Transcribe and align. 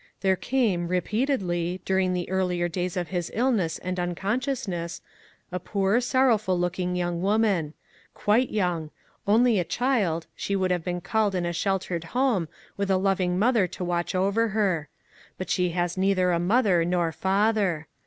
There 0.21 0.35
came, 0.35 0.87
repeatedly, 0.87 1.79
during 1.85 2.13
the 2.15 2.27
earlier 2.27 2.67
days 2.67 2.97
of 2.97 3.09
his 3.09 3.29
illness 3.35 3.77
and 3.77 3.99
unconsciousness, 3.99 4.99
a 5.51 5.59
poor, 5.59 6.01
sorrowful 6.01 6.57
looking 6.59 6.95
young 6.95 7.21
woman; 7.21 7.75
quite 8.15 8.49
young— 8.49 8.89
only 9.27 9.59
a 9.59 9.63
child, 9.63 10.25
she 10.35 10.55
would 10.55 10.71
have 10.71 10.83
been 10.83 11.01
called 11.01 11.35
in 11.35 11.45
a 11.45 11.53
sheltered 11.53 12.05
home, 12.17 12.47
with 12.77 12.89
a 12.89 12.97
loving 12.97 13.37
mother 13.37 13.67
to 13.67 13.83
watch 13.83 14.15
over 14.15 14.47
her; 14.57 14.89
but 15.37 15.51
she 15.51 15.69
has 15.69 15.95
neither 15.97 16.39
mother 16.39 16.83
nor 16.83 17.11
father. 17.11 17.85